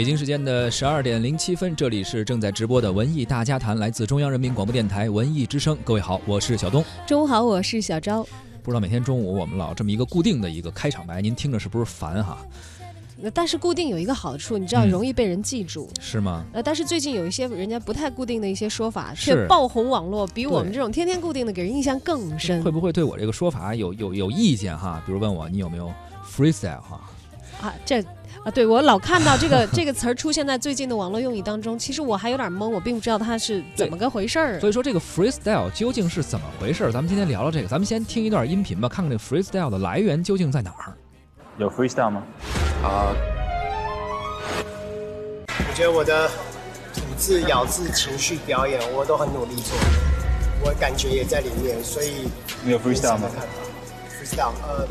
[0.00, 5.76] 北京时间的十二点零七分，这里是正在直播的文艺大家谈，来自中央人民广播电台文艺之声。
[5.84, 6.82] 各位好，我是小东。
[7.06, 8.26] 中午好，我是小昭。
[8.62, 12.38] 不知道每天中午我们老这么一个固定的一个开场白，您听着是不是烦哈？
[13.34, 16.46] 但是固定有一个好处，你知道容易被人记住，是吗？
[16.54, 22.62] 呃，但是最近有一些人家不太固定的一些说法，却爆红网络，比我们这种天天固定的给人印象更深。
[22.62, 25.02] 会不会对我这个说法有有有意见哈？
[25.04, 25.92] 比如问我你有没有
[26.26, 27.02] freestyle 哈？
[27.60, 28.02] 啊，这
[28.44, 34.58] 啊，对我老看到这个这个词儿出现在最近的网络用语当中，其实我还有点懵，我并不知道它是怎么个回事儿。
[34.60, 36.92] 所以说这个 freestyle 究竟是怎么回事儿？
[36.92, 40.94] 咱们今天聊聊这个，咱们先听一段音频吧，看看这 freestyle 的来源究竟在哪儿。
[41.58, 42.22] 有 freestyle 吗？
[42.82, 43.12] 啊。
[45.48, 46.28] 我觉得我的
[46.94, 49.76] 吐字、咬字、情绪表演，我都很努力做，
[50.64, 52.28] 我感觉也在里面，所以
[52.64, 53.28] 你有 freestyle 吗
[54.08, 54.88] ？freestyle，呃。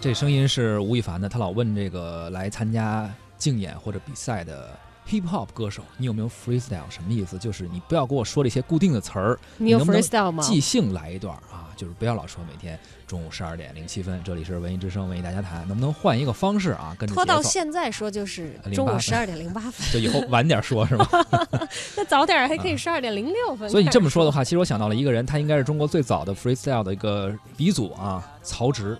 [0.00, 4.70] 这声音是吴亦凡的，他老问这个来参加竞演或者比赛的
[5.08, 6.88] hip hop 歌手，你有没有 freestyle？
[6.88, 7.36] 什么意思？
[7.36, 10.40] 就是你不要跟我说这些固定的词儿，你有 freestyle 吗？
[10.42, 16.94] 即兴来一段啊，就是不要老说每天中午十二点零七分，这里是文艺之声文艺大家谈，能不能换一个方式啊？
[16.96, 21.08] 跟着拖到现在说就是中午十二点零八分， 就以后晚点说是吗？
[21.96, 23.68] 那早点还可以十二点零六分。
[23.68, 28.96] 所以你这么说的话，其实我想到了一个人，他应该是中国最早的 freestyle 的一个鼻祖啊，曹植。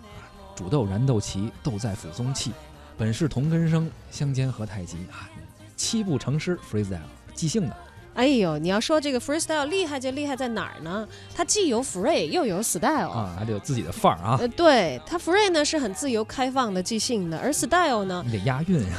[0.59, 2.51] 煮豆燃豆萁，豆在釜中泣。
[2.97, 5.31] 本是同根生，相煎何太急啊！
[5.77, 6.98] 七步成诗，freestyle
[7.33, 7.77] 即兴的。
[8.14, 11.06] 哎呦，你要说这个 freestyle 厉害就厉害在哪儿呢？
[11.33, 14.36] 它既有 free 又有 style 啊，还得有自己的范儿啊。
[14.41, 18.97] 呃，对，它 free 呢是很自由开放的即兴的，而 style 呢，你得押韵呀。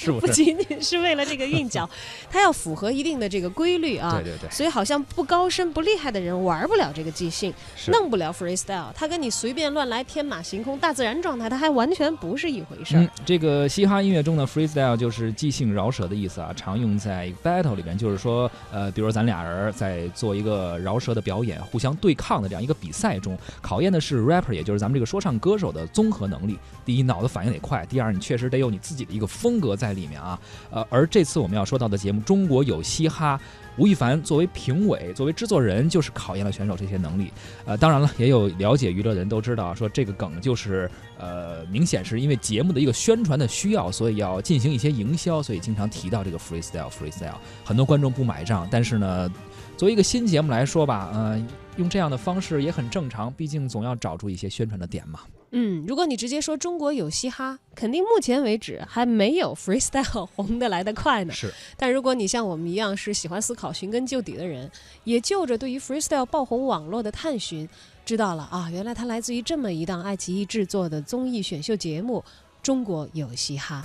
[0.04, 1.90] 是不仅仅是为了这个韵脚，
[2.30, 4.12] 它要符合一定的这个规律啊。
[4.14, 4.50] 对对对。
[4.50, 7.54] 所以好像不高深不厉害的人玩不了这个即兴，
[7.88, 8.92] 弄不了 freestyle。
[8.94, 13.08] 他跟你随便乱来天马行空大自然状态，他还完全不是一回事儿。
[13.26, 26.58] 这个嘻哈音乐中的 freestyle 就是即兴饶舌的意思啊，常用在 battle 里边，就是说呃，比如咱俩人在做一个饶舌的表演，互相对抗的这样一个比赛中，考验的是 rapper，也就是咱们这个说唱歌手的综合能力。
[26.86, 29.28] 第一，脑子反应得快；第二，你确实得有你自己的一个。
[29.34, 30.40] 风格在里面啊，
[30.72, 33.38] 呃，而这次我们要说到的节目《中国有嘻哈》，
[33.78, 37.32] 吴亦凡作为评委、作为制作人，就是考验了选手这些能力。
[37.66, 47.36] 呃，当然了，也有了解娱乐的人都知道，说这个梗就是呃，明显是因为节目的一个宣传的需要，所以要进行一些营销，所以经常提到这个 freestyle，freestyle。
[47.64, 49.32] 很多观众不买账，但是呢，
[49.78, 51.44] 作为一个新节目来说吧，呃，
[51.78, 55.22] 用这样的方式也很正常，毕竟总要找出一些宣传的点嘛。
[55.56, 61.32] 嗯，如果你直接说中国有嘻哈，肯定目前为止还没有 freestyle 红的来得快呢。
[61.32, 64.70] 是，但如果你像我们一样是喜欢思考、寻根究底的人，
[65.04, 67.70] 也就着对于 freestyle 爆红网络的探寻，
[68.04, 72.24] 知道了啊，原来它来自于这么一档爱奇艺制作的综艺选秀节目
[72.64, 73.84] 《中国有嘻哈》。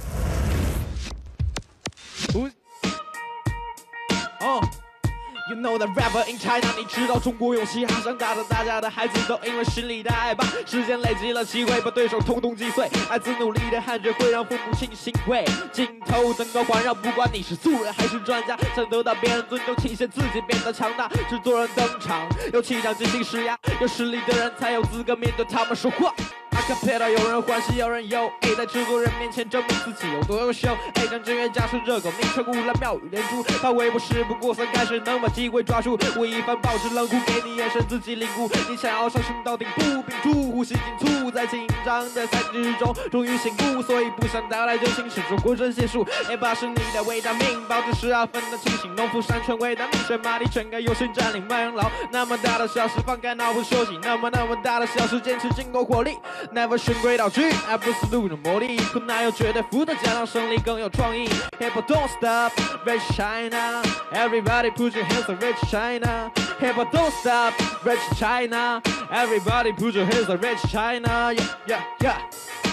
[5.48, 12.86] You know the rapper in China，你知道中国有嘻哈，长大的大家的孩子都因为实力的爱吧，时间累积了机会，把对手通通击碎。
[13.08, 15.46] 孩子努力的汗水会让父母亲欣慰。
[15.72, 21.08] 镜头灯光环绕，不管你是素人还是专家，想得到别人尊重，体现自己变得强大。
[21.30, 26.12] 制作人登场，有气场，进行施压，有实力的人才有资格面对他们说话。
[26.68, 30.68] 阿卡贝拉，有人欢喜有人忧，在制作人面前证明自己有多优秀。
[31.10, 33.42] 将正月加上热狗，名称污染妙语连珠。
[33.62, 35.98] 他微博事不过三，开始能把机会抓住。
[36.18, 38.50] 吴亦凡保持冷酷，给你眼神，自己领悟。
[38.68, 40.82] 你想要上升到顶部，屏住呼吸紧
[41.22, 46.06] 促，在紧张的赛制中终于醒悟，所以不想带来真心，是中国真邪术。
[46.28, 48.94] A 八是你的维他命，保持十二分的清醒。
[48.94, 51.90] 农夫山泉味的名水马力全开，有心占领麦当劳。
[52.12, 53.98] 那么大的小事，放开脑部休息。
[54.02, 56.18] 那么那么大的小事，坚持尽够火力。
[56.57, 58.77] Never 循规蹈矩，而不是路人魔力。
[58.91, 61.27] 可哪有绝对负的家长胜利更有创意？
[61.59, 62.51] Hip hop don't stop,
[62.85, 63.81] rich China.
[64.11, 66.31] Everybody put your hands up, rich China.
[66.59, 67.53] Hip hop don't stop,
[67.83, 68.81] rich China.
[69.11, 71.33] Everybody put your hands up, rich China.
[71.33, 72.66] Yeah, yeah, yeah.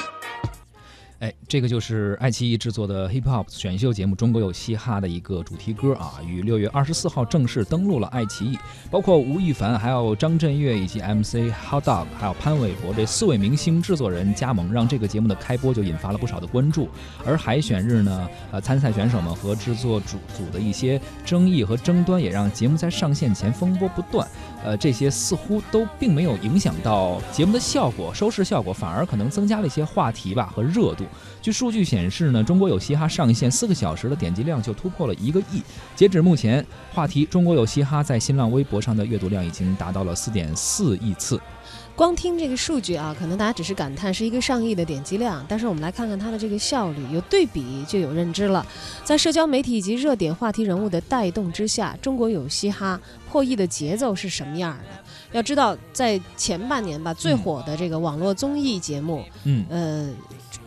[1.19, 8.59] 哎，这个就是爱奇艺制作的 Hip Hop 选秀节目《中国有嘻哈》的一个主题歌啊，于六月二十四号正式登陆了爱奇艺。
[8.91, 16.89] 包括吴亦凡、还有张震岳以及 MC Hot Dog，还有潘玮柏这四位明星制作人加盟，让这个节目的开播就引发了不少的关注。
[17.25, 24.27] 而海选日呢，呃，参赛选手们和制作组组的一些争议和争端，也让节目在上线前风波不断。
[24.65, 31.04] 呃，这些似乎都并没有影响到节目的效果、收视效果，反而可能增加了一些话题吧和热度。
[31.41, 35.61] 据数据显示呢，中国有嘻哈上线四个小时的点击量就突破了一个亿。
[35.95, 41.39] 截止目前，话题“中国有嘻哈”在新浪微博上的阅读量已经达到了四点四亿次。
[41.95, 48.65] 光听这个数据啊，可能大家只是感叹是一个上亿的点击量，但是我们来看看它的这个效率，有对比就有认知了。
[49.05, 52.99] 在社交媒体以及热点话题人物的带动之下，中国有嘻哈
[53.31, 55.03] 破亿的节奏是什么样的？
[55.31, 60.09] 要知道，在前半年吧，最火的这个网络综艺节目，嗯，呃，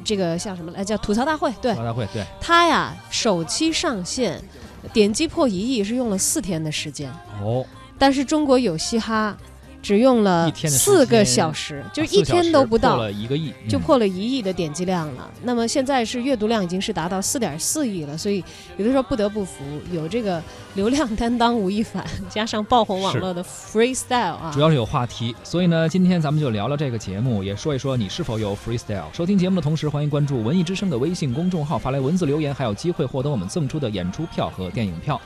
[0.08, 0.72] 这个叫什么？
[0.72, 0.82] 来？
[0.82, 1.70] 叫吐槽大会，对。
[1.72, 4.43] 吐槽大会对，它呀，首期上线
[4.90, 7.12] 点击破一亿是用了四天的时间，
[7.43, 7.62] 哦，
[7.99, 9.37] 但是中国有嘻哈
[9.88, 12.96] 只用了四个小时，就啊一天都不到。
[12.99, 18.44] 了一个亿，嗯就破了一亿的点击量了，那么现在是阅读量已经是达到四点四亿了，所以
[18.76, 20.43] 有的时候不得不服，有这个
[20.75, 29.05] 流量担当吴亦凡，加上爆红网络的 freestyle 啊主，要是有话题，所以呢，今天咱们就聊聊这个节目，也说一说你是否有 freestyle。
[29.14, 35.19] 收听节目的同时，欢迎关注文艺之声的微信公众号，发来文字留言，还有机会获得我们赠出的演出票和电影票。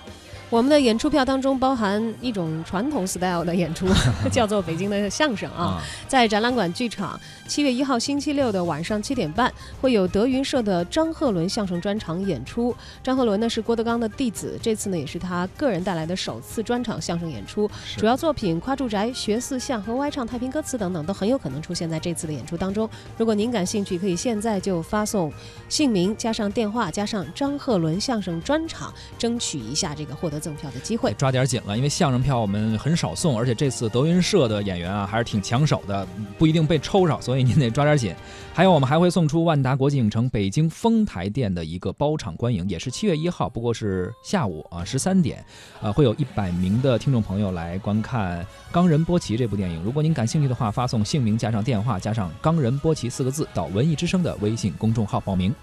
[0.53, 3.87] 我们的演出票当中包含一种传统 style 的演出，
[4.31, 5.63] 叫做北京的相声啊。
[5.63, 7.19] 啊，在展览馆剧场，
[7.49, 9.51] 七月一号星期六的晚上七点半，
[9.81, 12.77] 会有德云社的张鹤伦相声专场演出。
[13.03, 17.71] 张鹤伦呢是郭德纲的弟子，这次呢也是他个人带来的首次专场相声演出。
[17.97, 22.87] 主要作品《夸住宅》《学四象》和歪唱太平歌词等等都很有可能出现在这次的演出当中。
[23.17, 25.33] 如果您感兴趣，可以现在就发送
[25.71, 31.15] 姓名加上电话加上张鹤伦相声专场，争取一下这个获得赠票的机会。
[31.15, 36.07] 抓点紧了，因为相声票我们很少送，而且这次德云社的演员啊还是挺抢手的，
[36.37, 38.15] 不一定被抽上，所以您得抓点紧。
[38.53, 45.43] 还有我们还会送出万达国际影城北京丰台店的一个包场观影，也是七月一号，不过是下午啊十三点，
[45.81, 48.43] 呃会有一百名的听众朋友来观看
[48.73, 49.83] 《冈仁波齐》这部电影。
[49.83, 55.55] 如果您感兴趣的话，发送姓名加上电话加上“冈仁波齐”四个字到文艺之声的微信公众号报名。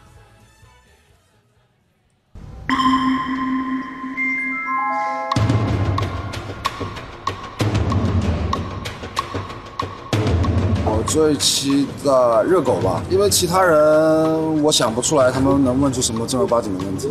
[11.10, 12.12] 最期待
[12.44, 17.10] 热狗吧，因为其他人我想不出来他们能问出什么正儿八经的问题。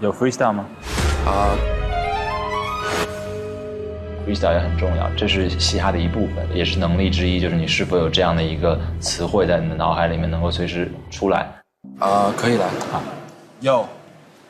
[0.00, 0.64] 有 freestyle 吗
[1.26, 1.52] 啊
[4.26, 11.52] ，freestyle 也很重要，这是嘻哈的一部分，也是能力之一，就是你是否有这样的一个词汇在你的脑海里面能够随时出来。
[11.98, 12.96] 啊，可以来啊。
[13.60, 13.86] 有，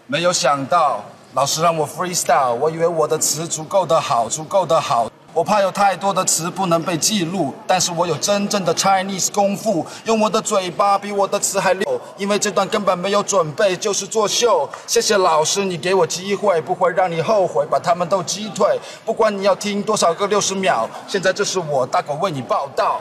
[0.07, 1.05] 没有想到
[1.35, 5.11] 老师让我 freestyle，我以为我的词足够的好，足够的好。
[5.35, 14.69] 我怕有太多的词不能被记录，但是我有真正的 Chinese 功夫，用我的嘴巴比我的词还溜，因为这段根本没有准备，就是作秀。
[14.87, 18.79] 谢谢老师，你给我机会，不会让你后悔，把他们都击退。
[19.07, 23.01] 不管你要听多少个六十秒，现在这是我大狗为你报道。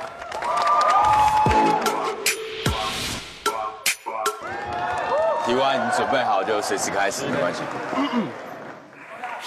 [5.45, 7.59] 提完你准备好就随时开始，没关系。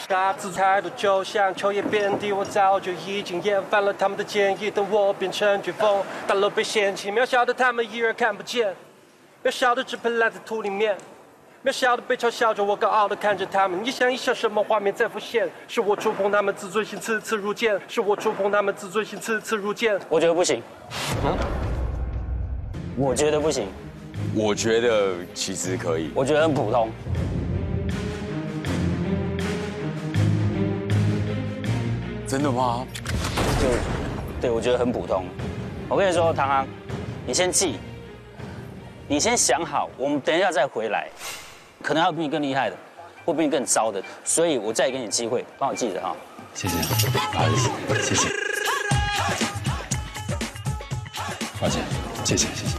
[0.06, 8.74] 大姿态度就像秋叶遍地，我早就已经厌烦了他们的建议，等我变成飓风，大楼被掀起，渺小的他们依然看不见，
[9.42, 10.96] 渺小的只配烂在土里面，
[11.64, 15.48] 渺小的被嘲笑着，我高傲的看着他们，一想一想，什么画面在浮现？
[15.66, 19.98] 是我触碰他们自尊心，次次如剑，是我触碰他们自尊心，次次如剑。
[20.08, 20.62] 我觉得不行。
[22.96, 23.66] 我觉得不行，
[24.34, 26.12] 我觉得其实可以。
[26.14, 26.90] 我觉得很普通。
[32.34, 32.84] 真的吗？
[33.60, 33.68] 就
[34.40, 35.24] 对我觉得很普通。
[35.88, 36.66] 我跟你说，唐唐，
[37.24, 37.78] 你先记，
[39.06, 41.08] 你先想好，我们等一下再回来，
[41.80, 42.76] 可能还有比你更厉害的，
[43.24, 46.16] 或比你更糟的，所以我再给你机会，帮我记着哈。
[46.54, 46.76] 谢谢，
[47.08, 47.70] 不好意思，
[48.02, 48.28] 谢谢。
[51.60, 51.84] 抱歉，
[52.24, 52.78] 谢谢谢谢。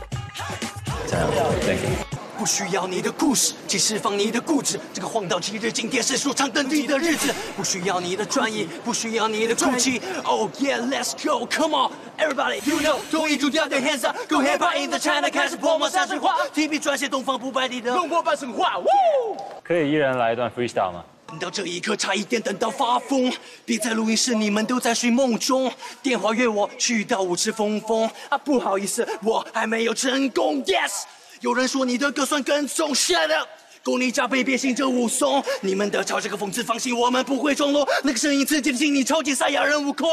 [1.08, 1.28] 加油
[1.62, 2.05] ，Thank you。
[2.46, 4.80] 不需要你的故事，去释放你的固执。
[4.94, 7.34] 这个荒岛今日今天是说唱等你的日子。
[7.58, 10.00] 不需要你的专业， 不需要你的哭泣。
[10.24, 15.00] Oh yeah, let's go, come on, everybody, you know，同一主调的 hands up, go hip hop in the
[15.00, 18.78] China，开始泼墨山水画，提笔撰写东方不败里的龙魔般神话。
[18.78, 19.38] Woo！
[19.64, 21.04] 可以一人来一段 freestyle 吗？
[21.26, 23.34] 等到这一刻，差一点等到发疯。
[23.66, 25.74] 别在录音室，你们都在睡梦中。
[26.04, 30.64] 电话约我去到舞池疯疯啊，不好意思，我还没有成功。
[30.66, 31.06] Yes，
[31.46, 33.48] 有人说你的歌算跟踪，Shut up。
[33.84, 35.44] 够你加倍，变形这武松。
[35.62, 37.88] 你们的嘲这个讽刺，放心，我们不会装聋。
[38.04, 40.10] 那个声音刺激的心，你超级赛亚人悟空。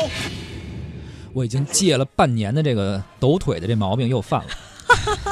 [1.32, 4.50] 我已经戒了半年的这个抖腿的这毛病又犯了，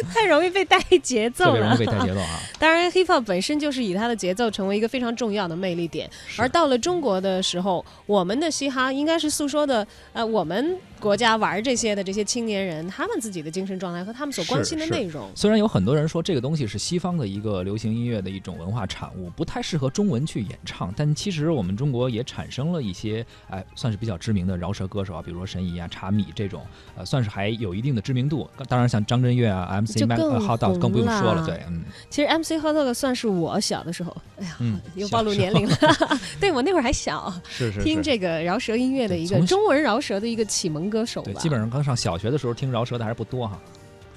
[0.14, 2.40] 太容易被带节奏了，特别容易被带节奏啊。
[2.58, 15.30] 当然，hip hop 本身就是以它的节奏成为一个非常重要的魅力点，而到了中国的时候，我们的嘻哈应该是诉说的，呃，我们国家玩这些的这些青年人他们自己的精神状态和他们所关心的内容。
[15.34, 28.48] 虽然有很多人说这个东西是西方的一个流行音乐的一种文化产物，不太适合中文去演唱，但其实我们中国也产生了一些，哎，算是比较知名的饶舌歌手啊，比如说神怡啊、茶米这种，呃，算是还有一定的知名度。
[28.68, 31.84] 当然，像张震岳啊、MC Mac、Hot Dog 更不用说了，对，嗯。
[32.10, 34.56] 其实 MC Hot Dog 算是我小的时候，哎呀，
[34.94, 35.76] 又暴露年龄了。
[36.40, 41.32] 对我那会儿还小，是是听这个饶舌音乐的一个中文饶舌的一个启蒙歌手吧。
[41.32, 43.58] 对，基本上刚上小学的时候听饶舌的还是不多哈。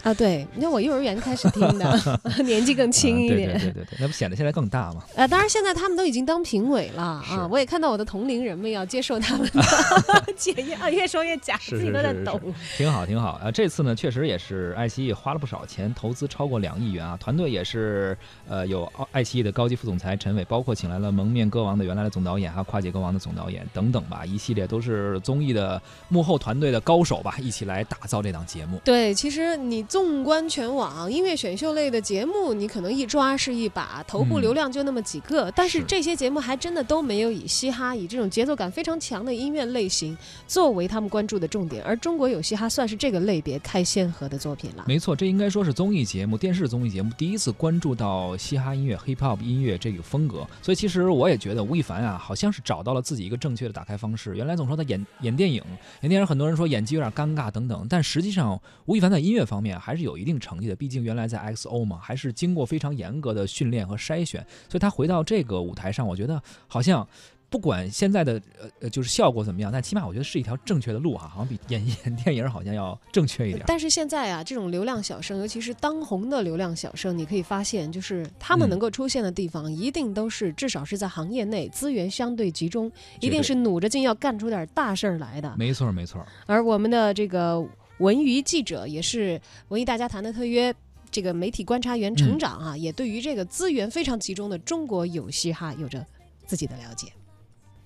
[0.03, 3.53] 啊，对，那我幼儿园开始听的， 年纪更轻一点。
[3.53, 5.03] 对对对对，那不显得现在更大吗？
[5.15, 7.47] 啊，当然现在他们都已经当评委了啊！
[7.51, 9.61] 我也看到我的同龄人们要接受他们的
[10.35, 12.39] 检验啊，越说越假，自己都在抖。
[12.77, 13.51] 挺好挺好啊！
[13.51, 17.17] 这次呢，确实也是爱奇艺花了不少钱，投资超过两亿元啊！
[17.17, 18.17] 团队也是
[18.47, 28.79] 呃有爱奇艺的高级副总裁陈伟，包括请来了蒙面歌王的原来的总导演，还有跨界歌王的总导演等等吧，一系列都是综艺的幕后团队的高手吧，一起来打造这档节目。
[28.83, 30.61] 对，其实你纵观全。
[30.73, 40.17] 网音乐选秀类的节目，你可能一抓是一把，头部流量就那么几个，但是这些节目还真的都没有以嘻哈以这种节奏感非常强的音乐类型
[40.47, 44.85] 作为他们关注的重点，而中国有嘻哈算是这个类别开先河的作品了。
[44.87, 54.37] 没错，这应该说是综艺节目、电视综艺节目第一次关注到嘻哈音乐、hip hop 音乐这个风格，所以其实我也觉得吴亦凡啊，好像是找到了自己一个正确的打开方式。
[54.37, 55.61] 原来总说他演演电影，
[55.99, 60.75] 演电影很多人说演技有点尴尬等等，但实际上吴亦凡在音乐方面还是有一定成绩的。
[60.75, 67.05] 毕竟原来在 XO 嘛，还是经过非常严格的训练和筛选，所以他回到这个舞台上，我觉得好像
[67.49, 73.63] 不管现在的呃呃就是效果怎么样，但起码我觉得是一条正确的路哈，好像比演演 电影好像要正确一点。
[73.67, 85.53] 但是现在啊，这种流量小生，尤其是当红的流量小生，你可以发现，就是他们能够出现的地方，一定都是至少是在行业内资源相对集中，一定是努着劲要干出点大事儿来的。
[85.57, 86.25] 没错没错。
[86.45, 87.61] 而我们的这个。
[88.01, 90.73] 文娱记者也是文艺大家谈的特约，
[91.11, 96.03] 这个媒体观察员成长啊，也对于这个资源非常集中的中国有嘻哈有着
[96.47, 97.13] 自己的了解。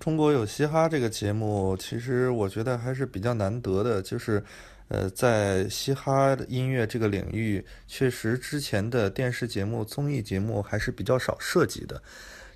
[0.00, 4.42] 中国有嘻哈这个节目，其实我觉得还是比较难得的，就是
[4.88, 12.02] 呃，在嘻哈音乐这个领域，确实之前的电视节目、综艺节目还是比较少涉及的。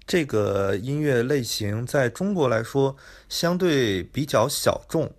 [0.07, 2.97] 这个音乐类型在中国来说，
[3.29, 5.13] 相对比较小众。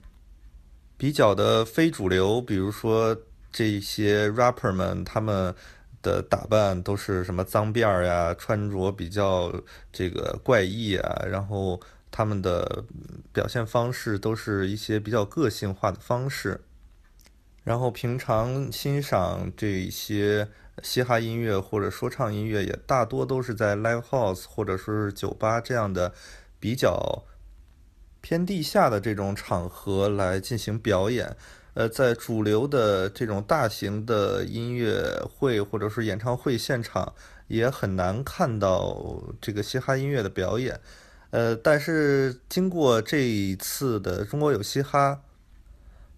[1.01, 3.17] 比较的非主流，比如说
[3.51, 5.55] 这些 rapper 们，他们
[6.03, 9.51] 的打扮都是什么脏辫儿呀，穿着比较
[9.91, 11.81] 这个怪异啊，然后
[12.11, 12.85] 他们的
[13.33, 16.61] 表现方式都是一些比较个性化的方式，
[17.63, 20.47] 然后平常欣赏这些
[20.83, 26.13] 嘻哈音乐或者说唱音乐，也大多都是在 live house 或者说是酒吧这样的
[26.59, 27.23] 比较。
[28.21, 31.35] 偏地下的这种场合来进行表演，
[31.73, 37.13] 呃，在主流的这种大型的音乐会或者是演唱会现场，
[37.47, 40.79] 也很难看到这个嘻哈音乐的表演，
[41.31, 45.21] 呃，但是经过这一次的中国有嘻哈。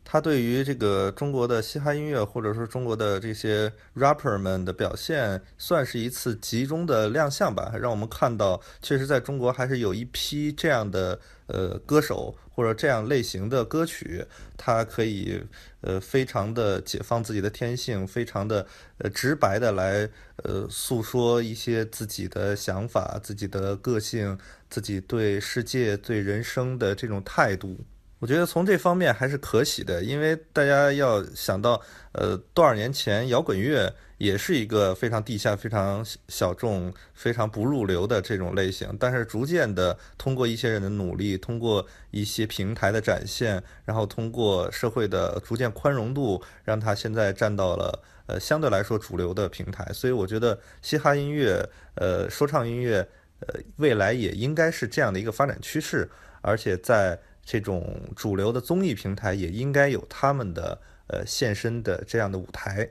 [0.06, 11.18] 他对于这个中国的嘻哈音乐，或者说中国的这些 rapper 们的表现，算是一次集中的亮相吧，让我们看到，确实在中国还是有一批这样的
[11.54, 14.26] 呃歌手或者这样类型的歌曲，
[14.58, 15.42] 他可以
[15.82, 18.68] 呃非常的解放自己的天性，非常的
[18.98, 20.10] 呃直白的来
[20.44, 24.38] 呃诉说一些自己的想法、自己的个性、
[24.70, 27.80] 自己对世界、对人生的这种态度。
[28.24, 31.82] 我觉得从这方面还是可喜的，因为大家要想到，
[32.14, 49.86] 呃，多少年前摇滚乐也是一个非常地下、非常小众、非常不入流的这种类型，但是逐渐的通过一些人的努力，通过一些平台的展现，然后通过社会的逐渐宽容度，让它现在站到了呃相对来说主流的平台。
[49.92, 53.06] 所以我觉得嘻哈音乐、呃说唱音乐，
[53.42, 56.10] 呃未来也应该是这样的一个发展趋势，
[56.42, 57.20] 而且在。
[57.46, 62.90] 这种主流的综艺平台也应该有他们的呃现身的这样的舞台，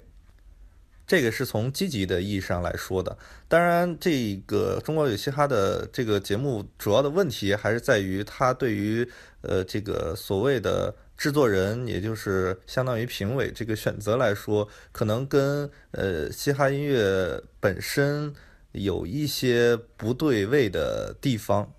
[1.07, 3.17] 这个是从积极的意义上来说的。
[3.49, 9.09] 当然，这个中国有嘻哈的这个节目主要的问题还是在于它对于
[9.41, 18.35] 呃这个所谓的制作人，也就是相当于评委这个选择来说，可能跟呃嘻哈音乐本身
[18.73, 21.73] 有一些不对位的地方。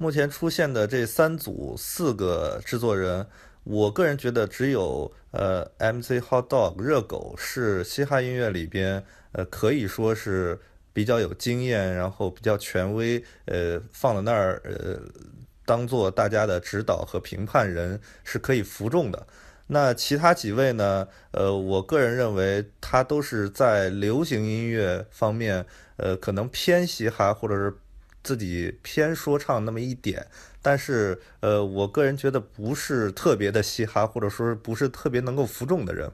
[0.00, 3.26] 目前出现的这三组四个制作人，
[3.64, 10.58] 我个人觉得只有呃 MC Hot Dog 热狗是嘻哈音乐里边呃可以说是
[10.94, 14.98] 比较有经验，然后比较权威，呃，放在那儿，呃，
[15.66, 19.26] 当做大家的指导和评判人是可以服众的。
[19.66, 21.06] 那其他几位呢？
[21.32, 25.66] 呃，我个人认为他都是在流行音乐方面，
[25.96, 27.76] 呃，可能偏嘻哈，或者是
[28.22, 30.26] 自己偏说唱那么一点。
[30.62, 36.10] 但是，呃，我个人觉得不是特别的嘻哈，或者说不是特别能够服众的人。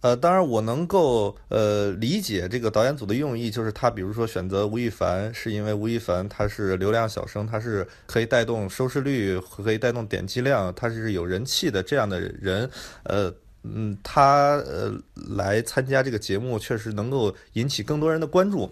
[0.00, 12.70] 呃，当然我能够呃理解这个导演组的用意，就是他比如说选择吴亦凡，是因为吴亦凡他是流量小生，他是可以带动收视率，可以带动点击量，他是有人气的这样的人。
[13.02, 13.34] 呃，
[13.64, 14.96] 嗯，他呃
[15.36, 18.70] 来参加这个节目，确实能够引起更多人的关注。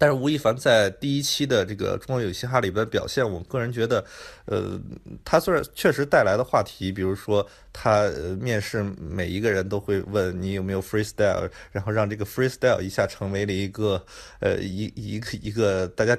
[0.00, 4.02] 但是吴亦凡在第一期的这个《中国有嘻哈》里边表现，我个人觉得，
[4.46, 4.80] 呃，
[5.26, 14.02] 他虽然确实带来的话题，比如说他面试每一个人都会问你有没有 freestyle，然后让这个 freestyle 一下成为了一个
[14.38, 16.16] 呃一一个一个大家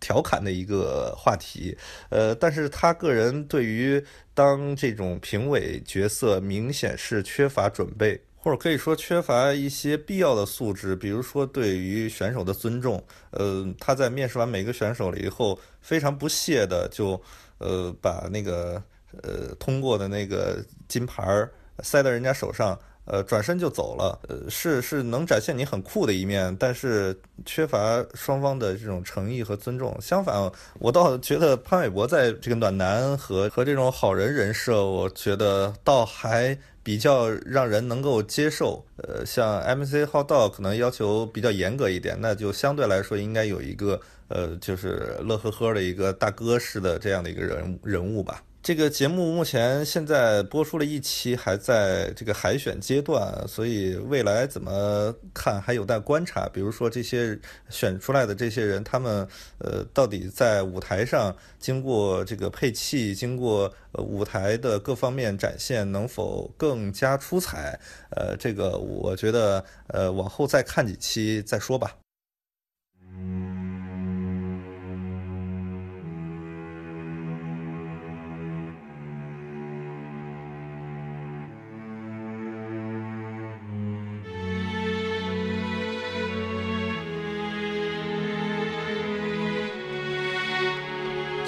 [0.00, 1.76] 调侃的一个话题，
[2.08, 8.18] 呃，但是他个人对于当这种评委角色明显是缺乏准备。
[8.40, 13.02] 或者可以说缺乏一些必要的素质，比如说对于选手的尊重。
[13.30, 17.20] 呃，他在面试完每个选手了以后，非常不屑的就，
[17.58, 18.82] 呃，把那个
[19.22, 21.48] 呃通过的那个金牌
[21.80, 22.78] 塞到人家手上，
[23.08, 24.18] 呃，转身就走了。
[24.28, 29.96] 呃，是是能展现你很酷的一面，但是缺乏双方的这种诚意和尊重。
[30.00, 36.56] 相反，我倒觉得潘玮柏在这个暖男和和这种好人人设，我觉得倒还。
[36.80, 48.42] 比较让人能够接受，呃，像 MC 浩道可能要求比较严格一点，那就相对来说应该有一个，呃，就是乐呵呵的一个大哥式的这样的一个人人物吧。
[48.68, 56.46] 这个节目目前现在播出了一期，还在这个海选阶段，所以未来怎么看还有待观察。
[56.52, 67.80] 比如说这些选出来的这些人，他们呃到底在舞台上经过这个配器，经过舞台的各方面展现，能否更加出彩？
[68.10, 71.96] 呃，这个我觉得呃往后再看几期再说吧。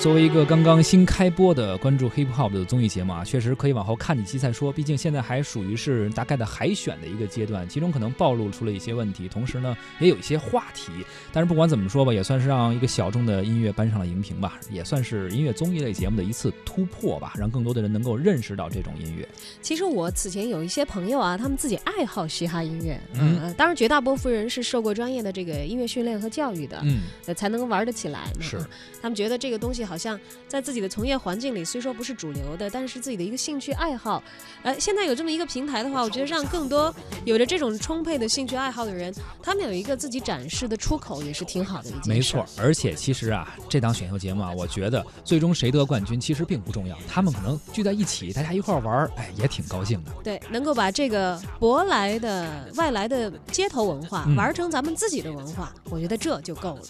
[0.01, 4.73] 作为一个刚刚新开播的关注 hip hop 的综艺节目啊，确实可以往后看几期再说。
[4.73, 10.91] 毕竟现在还属于是大概的海选的一个阶段，其中可能暴露出了一些问题，同时呢也有一些话题。
[11.35, 19.29] 但是不管怎么说吧，也算是让一个小众的音乐搬上了荧屏吧，也算是音乐综艺类节目的一次突破吧，让更多的人能够认识到这种音乐。
[19.61, 27.03] 其实我此前有一些朋友啊，他们自己爱好嘻哈音乐，嗯，当然绝大部分人是受过专业的这个音乐训练和教育的，嗯，
[27.37, 28.33] 才能玩得起来。
[28.41, 28.59] 是，
[29.03, 29.90] 他们觉得这个东西。
[29.91, 34.23] 好像在自己的从业环境里，虽说不是主流的，但是自己的一个兴趣爱好。
[34.63, 42.09] 呃，现在有这么一个平台的话，我觉得让更多有着这种充沛的兴趣爱好的人，他们有一个自己展示的出口，也是挺好的一件事。
[42.09, 50.13] 没错，而且其实啊，这档选秀节目啊，我觉得最终谁得冠军其实并不重要，他们可能聚在一起，大家一块玩，哎，也挺高兴的。
[50.23, 56.83] 对，能够把这个舶来的、外来的街头文化玩成咱们自己的文化，我觉得这就够了。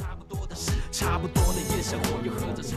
[0.92, 2.76] 差不多的夜生活又喝着茶。